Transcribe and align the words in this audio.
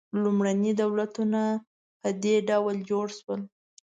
لومړني 0.23 0.71
دولتونه 0.81 1.41
په 2.01 2.09
دې 2.23 2.35
ډول 2.49 2.75
جوړ 2.89 3.05
شول. 3.19 3.41